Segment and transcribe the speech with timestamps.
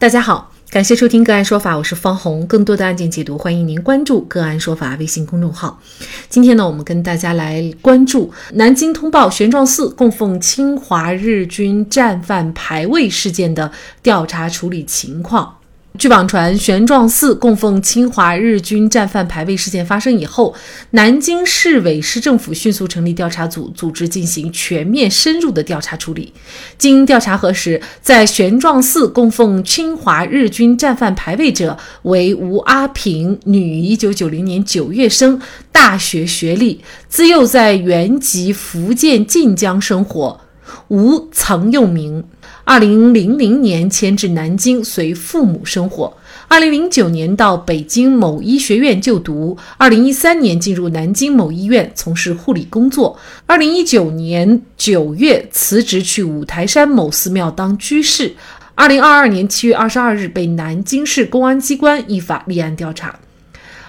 [0.00, 2.46] 大家好，感谢收听个案说法，我是方红。
[2.46, 5.78] 更多的案件解读，欢迎您关注个案说法微信公众号。
[6.30, 13.70] 今天呢，我们跟大家来关注南京通报玄奘寺供奉侵华日军战犯牌位事件的
[14.02, 15.56] 调查处理情况。
[15.98, 20.54] 据网传，玄奘寺供奉侵华日军战犯牌位事件发生以后，
[20.92, 26.32] 南京市委市政府迅速成立调查组，组织进行全面深入的调查处理。
[26.78, 35.38] 经调查核实，在玄奘寺供奉侵华日军战犯牌位者为吴阿平，女，一九九零年九月生，
[35.72, 40.40] 大学学历，自幼在原籍福建晋江生活。
[40.88, 42.24] 吴曾用名。
[42.70, 46.16] 二零零零年迁至南京，随父母生活。
[46.46, 49.58] 二零零九年到北京某医学院就读。
[49.76, 53.18] 二零一三年进入南京某医院从事护理工作。
[53.46, 58.36] 二零一九年九月辞职去五台山某寺庙当居士。
[58.76, 63.18] 二零二二年七月二十二日被南京市公安机关依法立案调查。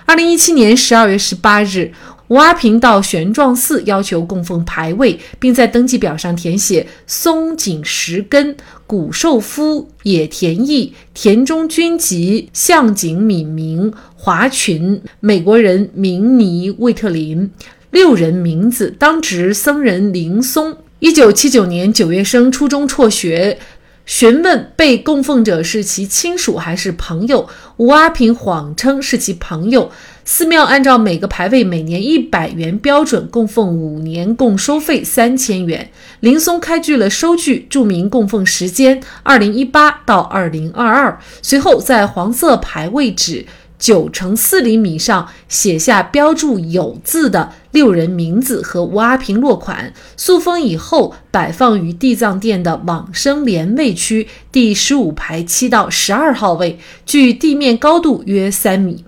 [0.08, 1.94] 二零一七年十二月十八日。
[2.32, 8.56] 吴阿平到玄奘寺要求供奉牌位，并在登记表上填写松井石根、
[8.88, 17.52] 谷寿夫、野田义、田中君吉、向井敏明、华群、美国人明尼魏特林
[17.90, 18.96] 六人名字。
[18.98, 23.60] 当值僧人林松，一九七九年九月生，初中辍学。
[24.04, 29.92] 询问被供奉者是其亲属还是朋友，吴阿平谎称是其朋友。
[30.24, 35.90] 寺庙按照每个牌位每年一百元标准供奉五年，共收费三千元。
[36.20, 41.20] 林松开具了收据，注明供奉时间：二零一八到二零二二。
[41.42, 43.46] 随后在黄色牌位纸
[43.80, 59.04] 九乘四厘米上写下标注有字的六人名字和吴阿平落款，塑封以后摆放于地藏殿的往生莲位区第十五排七到十二号位，距地面高度约三米。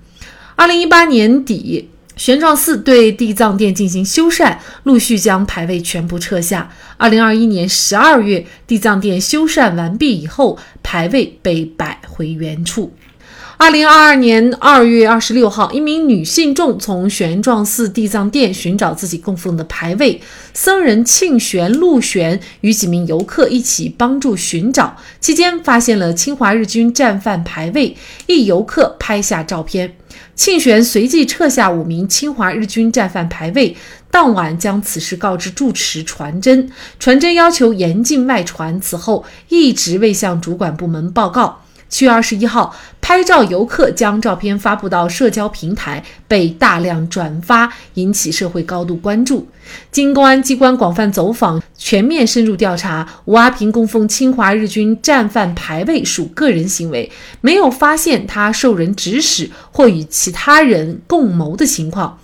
[0.55, 6.72] 二零一八年底，玄奘寺对地藏殿进行修缮，陆续将牌位全部撤下。
[6.97, 12.94] 二零二一年十二月，地藏殿修缮完毕以后，牌位被摆回原处。
[13.58, 20.19] 二零二二年二月二十六号，一名女信众从玄奘寺地藏殿寻找自己供奉的牌位，
[20.53, 29.96] 僧人庆玄、陆玄与几名游客一起帮助寻找，期间发现了侵华日军战犯牌位，一游客拍下照片。
[30.35, 33.78] 庆玄随即撤下五名侵华日军战犯牌位，
[34.09, 38.81] 当晚将此事告知住持传真，传真要求严禁外传。
[38.81, 41.62] 此后一直未向主管部门报告。
[41.93, 49.47] 七月二十一号，拍照游客将照片发布到社交平台，被大量转发，引起社会高度关注。
[49.91, 57.11] 经公安机关广泛走访、全面深入调查，吴阿平供奉侵华日军战犯牌位属个人行为，
[57.41, 62.17] 没有发现他受人指使或与其他人共谋的情况。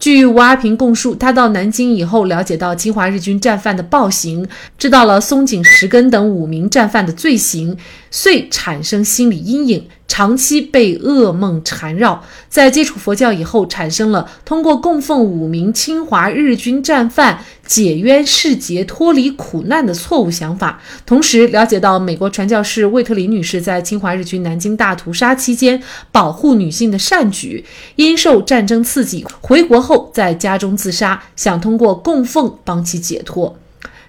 [0.00, 7.76] 据吴阿平供述，他到南京以后，了解到侵华日军战犯的暴行，知道了松井石根等五名战犯的罪行，
[8.10, 9.86] 遂产生心理阴影。
[10.10, 20.80] 长期被噩梦缠绕，在接触佛教以后，产生了通过供奉五名侵华日军战犯解冤释结、脱离苦难的错误想法。
[21.06, 33.56] 同时，了解到美国传教士魏特林女士在侵华日军南京大屠杀期间保护女性的善举，因受战争刺激，回国后在家中自杀，想通过供奉帮其解脱。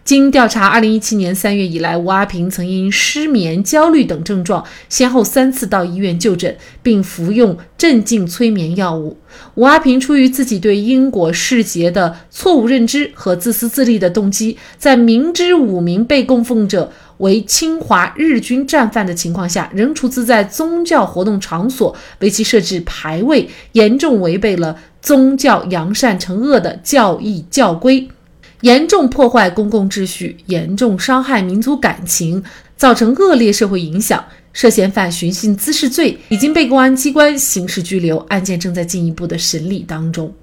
[0.03, 9.15] 经调查，二零一七年三月以来，吴阿平曾因失眠、焦虑等症状，先后三次到医院就诊，并服用镇静催眠药物。
[9.53, 28.09] 吴阿平出于自己对因果世节的错误认知和自私自利的动机，在明知五名被供奉者为侵华日军战犯的情况下，仍出资在宗教活动场所为其设置牌位，严重违背了宗教扬善惩恶的教义教规。
[28.61, 32.43] 严重破坏公共秩序，严重伤害民族感情，
[32.77, 34.23] 造成恶劣社会影响，
[34.53, 40.33] 涉嫌犯寻衅滋事罪，已经被公安机关刑事拘留，案件正在进一步的审理当中。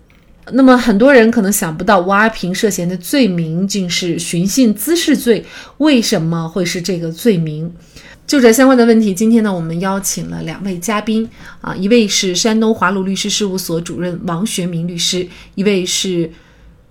[0.51, 5.45] 那么，很多人可能想不到，吴阿平涉嫌的罪名竟是寻衅滋事罪，
[5.77, 7.73] 为什么会是这个罪名？
[8.27, 11.29] 就这相关的问题，今天呢，我们邀请了两位嘉宾
[11.61, 16.29] 啊，一位是山东华鲁律师事务所主任王学明律师，一位是。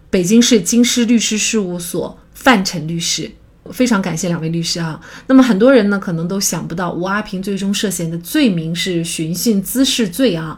[0.09, 3.30] 北京市京师律师事务所范晨律师，
[3.71, 5.00] 非常感谢两位律师啊。
[5.27, 10.57] 那么很多人呢，可能都想不到吴阿平最终涉嫌的罪名是寻衅滋事罪啊。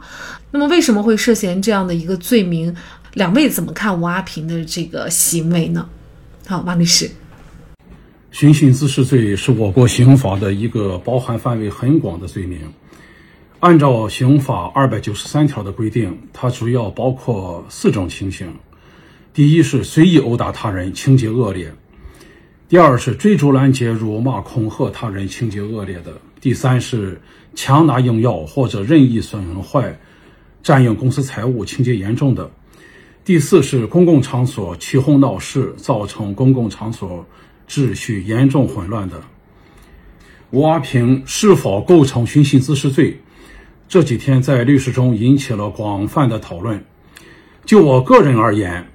[0.52, 2.76] 那么为什么会涉嫌这样的一个罪名？
[3.16, 5.90] 两位怎么看吴阿平的这个行为呢？
[6.46, 7.10] 好，王律师。
[8.30, 12.60] 寻衅滋事罪是我国刑法的一个包含范围很广的罪名。
[13.62, 18.48] 按照刑法二百九十三条的规定，它主要包括四种情形：
[19.32, 21.70] 第一是随意殴打他人，情节恶劣；
[22.68, 26.12] 第二是追逐拦截、辱骂、恐吓他人，情节恶劣的；
[26.42, 27.22] 第三是
[27.54, 29.98] 强拿硬要或者任意损坏、
[30.64, 32.50] 占用公私财物，情节严重的；
[33.24, 37.26] 第四是公共场所起哄闹事，造成公共场所
[37.68, 39.22] 秩序严重混乱的。
[40.52, 43.20] 吴阿平是否构成寻衅滋事罪？
[43.88, 46.84] 这几天在律师中引起了广泛的讨论。
[47.66, 48.88] 就我个人而言，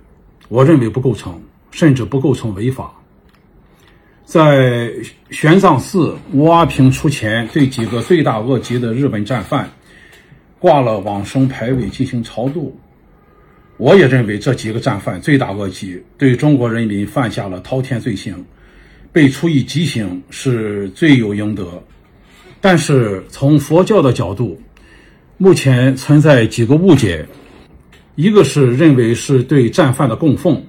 [0.48, 2.92] 我认为不构成，甚至不构成违法。
[4.24, 4.90] 在
[5.30, 9.70] 玄奘寺，吴阿平出钱对几个罪大恶极的日本战犯
[10.58, 12.76] 挂了往生牌位进行超度。
[13.76, 18.44] 我也认为这几个战犯罪大恶极，对中国人民犯下了滔天罪行，
[19.12, 21.82] 被处以极刑是罪有应得。
[22.60, 24.58] 但是从佛教的角度，
[25.36, 27.26] 目前存在几个误解，
[28.16, 30.64] 一个是认为是对战犯的供奉，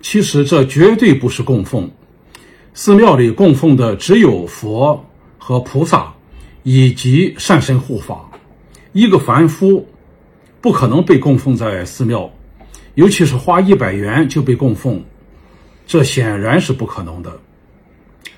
[0.00, 1.90] 其实这绝对不是供奉。
[2.72, 5.04] 寺庙里供奉的只有佛
[5.38, 6.14] 和菩萨，
[6.62, 8.30] 以及善神护法。
[8.92, 9.86] 一个凡夫
[10.60, 12.32] 不可能被供奉在寺庙，
[12.94, 15.04] 尤其是花一百元就被供奉，
[15.86, 17.40] 这显然是不可能的。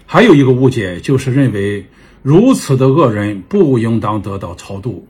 [0.05, 1.87] 还有一个误解就是认为
[2.23, 5.07] 如此的恶人不应当得到超度。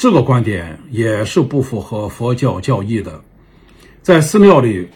[0.00, 3.20] 这个观点也是不符合佛教教义的。
[4.00, 4.88] 在寺庙里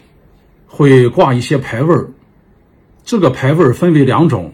[0.66, 1.94] 会挂一些牌位，
[3.04, 4.50] 这个牌位分为两种，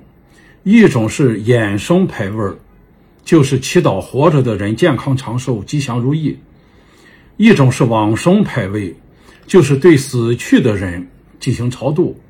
[0.64, 2.52] 一种是衍生牌位，
[3.22, 6.34] 就是祈祷活着的人健康长寿、吉祥如意；
[7.36, 8.92] 一种是往生牌位，
[9.46, 11.06] 就是对死去的人
[11.38, 12.20] 进行超度。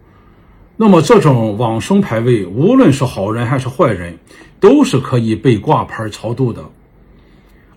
[0.76, 4.14] 那么，这种往生牌位，无论是好人还是坏人，
[4.61, 6.62] 都是可以被挂牌超度的。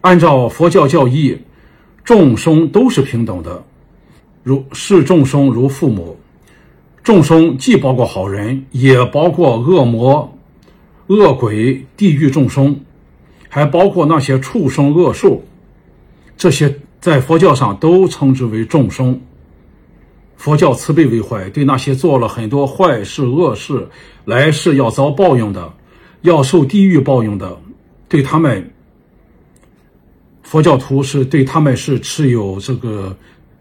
[0.04, 1.38] 按照佛教教义，
[2.04, 3.64] 众生都是平等的，
[4.44, 6.18] 如视众生如父母。
[7.02, 10.38] 众生既包括好人，也包括恶魔、
[11.08, 12.82] 恶鬼、地狱众生，
[13.48, 15.42] 还包括那些畜生、恶兽。
[16.36, 19.22] 这些在佛教上都称之为众生。
[20.36, 23.88] 佛教慈悲为怀，对那些做了很多坏事、恶事，
[24.26, 25.72] 来世要遭报应的，
[26.24, 27.58] 要受地狱报应的，
[28.10, 28.70] 对他们。
[30.44, 33.16] 佛教徒是对他们是持有这个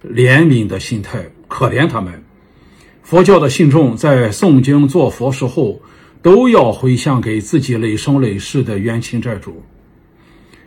[0.05, 2.23] 怜悯的心态，可怜他们。
[3.02, 5.81] 佛教的信众在诵经做佛事后，
[6.20, 9.62] 都要回向给自己累生累世的冤亲债主。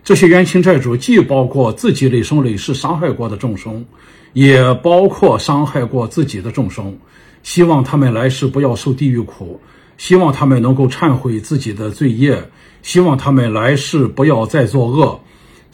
[0.04, 3.86] 这些冤亲债主既包括自己累生累世伤害过的众生，
[4.34, 6.98] 也包括伤害过自己的众生。
[7.42, 9.60] 希望他们来世不要受地狱苦，
[9.98, 12.50] 希望他们能够忏悔自己的罪业，
[12.82, 15.20] 希望他们来世不要再作恶。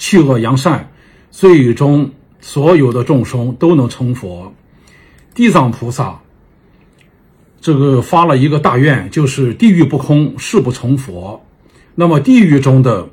[0.02, 0.90] 弃恶扬善，
[1.30, 2.10] 最终
[2.40, 4.52] 所有的众生都能成佛。
[5.36, 6.20] 地藏菩萨
[7.62, 11.46] 这个发了一个大愿，就是地狱不空，誓不成佛。
[11.94, 13.08] 那么地狱中的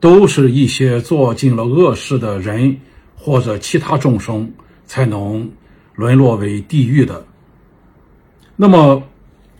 [0.00, 2.78] 都是一些做尽了恶事的人
[3.14, 4.50] 或者其他众生
[4.86, 5.48] 才能
[5.94, 7.24] 沦落为地狱的。
[8.56, 9.04] 那么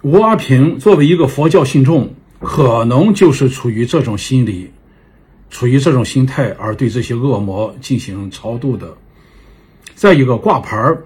[0.03, 4.73] 吴阿平作为一个佛教信众，可能就是处于这种心理。
[5.55, 8.93] 处于这种心态而对这些恶魔进行超度的。
[9.95, 11.05] 再一个挂牌儿，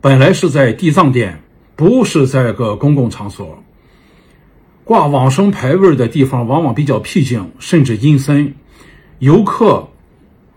[0.00, 1.42] 本来是在地藏殿，
[1.74, 3.60] 不是在个公共场所。
[4.84, 8.54] 挂往生牌位的地方往往比较僻静，甚至阴森，
[9.18, 9.88] 游客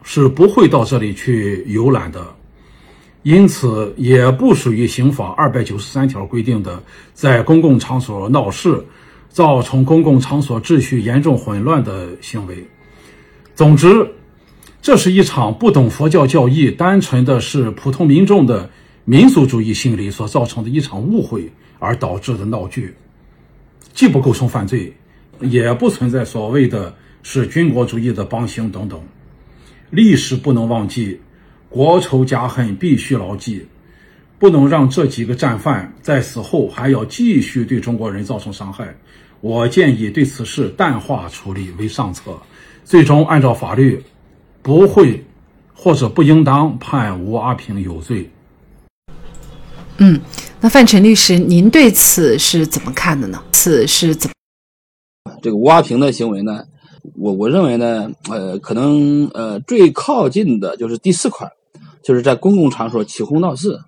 [0.04, 2.24] 是不会到这里去游览的。
[3.24, 6.84] 因此，也不属于刑法二百九十三条规定的
[7.16, 8.86] 在公共场所闹事，
[9.30, 12.64] 造成公共场所秩序严重混乱的行为。
[13.56, 14.12] 总之，
[14.82, 18.70] 这是一场不懂佛教教义、单纯的是普通民众的
[19.06, 22.94] 民族主义心理所造成的一场误会而导致的闹剧，
[23.94, 24.94] 既不构成犯罪，
[25.40, 26.94] 也不存在所谓的
[27.24, 29.02] 是军国主义的帮凶等等。
[29.90, 31.22] 历史不能忘记，
[31.70, 33.66] 国仇家恨必须牢记，
[34.38, 38.94] 不能让这几个战犯在死后还要继续对中国人造成伤害。
[39.40, 42.38] 我建议对此事淡化处理为上策。
[42.86, 44.02] 最终按照法律，
[44.62, 45.26] 不会
[45.74, 48.30] 或者不应当判吴阿平有罪。
[49.98, 50.22] 嗯，
[50.62, 53.44] 那范晨律师，您对此是怎么看的呢？
[53.52, 54.30] 此是怎？
[55.42, 56.64] 这个吴阿平的行为呢？
[57.16, 61.50] 我我认为呢，呃，可能呃最靠近的就是第四款，
[62.04, 63.80] 就是在公共场所起哄闹事，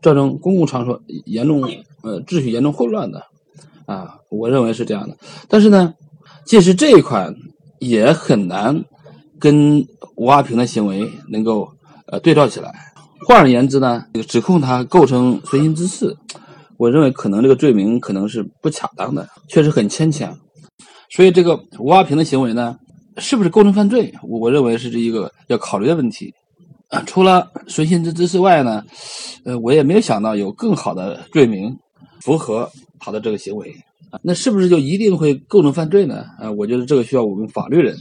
[0.00, 1.62] 造成公共场所严重
[2.02, 3.22] 呃秩序严重混乱的。
[3.84, 5.16] 啊，我认为是这样的。
[5.48, 5.94] 但是呢，
[6.44, 7.34] 即使这一款
[7.78, 8.84] 也很难
[9.38, 11.68] 跟吴阿平的行为能够
[12.06, 12.72] 呃对照起来。
[13.26, 16.16] 换而言之呢，这个指控他构成随行滋事，
[16.76, 20.38] 我认为可能这个罪名可能是不恰当的，确实很牵强。
[21.10, 22.76] 所以这个吴阿平的行为呢，
[23.16, 24.12] 是不是构成犯罪？
[24.22, 26.34] 我认为是这一个要考虑的问题。
[26.88, 28.84] 啊，除了随行滋事外呢，
[29.44, 31.76] 呃，我也没有想到有更好的罪名
[32.20, 33.74] 符合他的这个行为。
[34.22, 36.24] 那是不是就一定会构成犯罪呢？
[36.38, 37.96] 啊，我觉得这个需要我们法律人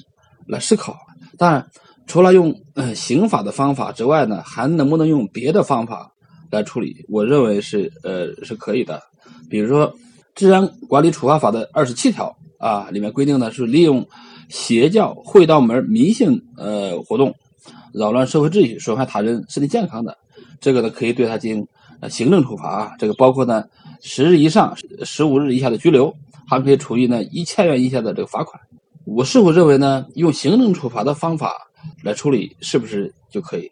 [0.48, 0.96] 来思考。
[1.38, 1.66] 当然。
[2.08, 6.12] 除了用呃刑法的方法之外呢，还能不能用别的方法
[6.52, 7.04] 来处理？
[7.10, 9.02] 我认为是呃是可以的。
[9.50, 9.92] 比如说
[10.36, 14.08] 《治安管理处罚法》的二十七条啊，里面规定呢是利用
[14.50, 17.34] 邪教、会道门、迷信呃活动
[17.92, 20.16] 扰乱社会秩序、损害他人身体健康的，
[20.62, 21.68] 这个呢可以对他进行
[22.02, 22.96] 呃行政处罚。
[23.00, 23.64] 这个包括呢
[24.02, 26.14] 十日以上十五日以下的拘留，
[26.48, 28.62] 还可以处以呢一千元以下的这个罚款。
[29.06, 31.52] 我是否认为呢用行政处罚的方法？
[32.04, 33.70] 来处理是不是就可以？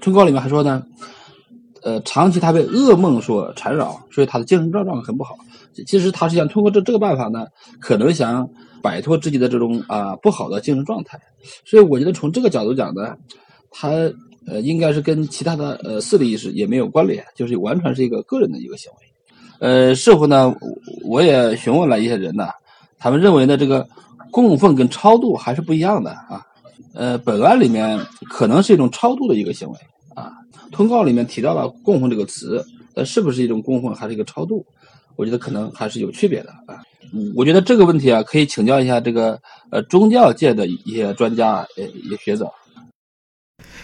[0.00, 0.82] 通告里面还说呢，
[1.82, 5.36] 呃，长期他被噩梦所缠绕，所以他的精神状况很不好。
[5.86, 7.46] 其实他是想通过这这个办法呢，
[7.80, 8.48] 可能想
[8.80, 11.20] 摆脱自己的这种啊不好的精神状态。
[11.66, 13.14] 所以我觉得从这个角度讲呢，
[13.70, 13.90] 他
[14.46, 19.13] 呃应该是跟其他的呃势力意识也没有关联，就是完全是一个个人的一个行为。
[19.64, 20.54] 呃，事后呢，
[21.04, 22.48] 我也询问了一些人呢，
[22.98, 23.88] 他们认为呢，这个
[24.30, 26.44] 供奉跟超度还是不一样的啊。
[26.92, 29.78] 呃，本案里面可能是一种超度的一个行为
[30.14, 30.32] 啊。
[30.70, 32.62] 通告里面提到了“供奉”这个词，
[32.94, 34.62] 呃，是不是一种供奉还是一个超度？
[35.16, 36.82] 我觉得可能还是有区别的啊。
[37.34, 39.40] 我觉得这个问题啊，可以请教一下这个
[39.70, 41.86] 呃宗教界的一些专家呃
[42.20, 42.52] 学者。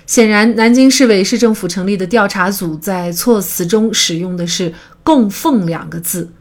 [0.07, 6.33] 显然，南京市委市政府成立的调查组在措辞中使用的是“供奉”两个字，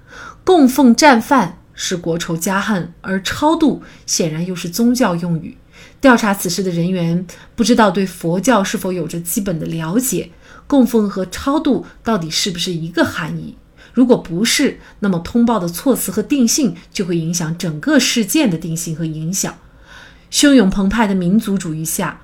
[0.43, 5.57] 供奉战犯是国仇家恨，而超度显然又是宗教用语。
[6.01, 7.25] 调查此事的人员
[7.55, 10.31] 不知道对佛教是否有着基本的了解，
[10.65, 13.55] 供奉和超度到底是不是一个含义？
[13.93, 19.53] 如果不是，那么通报的措辞和定性就会影响整个事件的定性和影响。
[20.31, 22.21] 汹涌澎湃的民族主义下，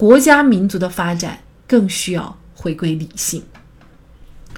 [0.00, 3.42] 国家民族的发展更需要回归理性。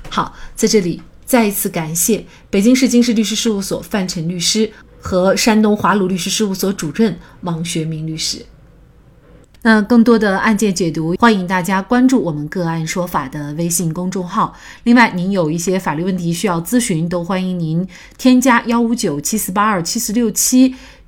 [0.09, 4.73] 好，在这里再一次感谢北京市京师律师事务所范晨律师。
[5.05, 8.47] 和山东华鲁律师事务所主任王学明律师。
[9.63, 14.57] 那更多的案件解读，欢迎大家关注我们“个案说法”的微信公众号。
[14.85, 17.85] 另外，您有一些法律问题需要咨询，都欢迎您
[18.17, 20.77] 添加幺五九七四八二七四六七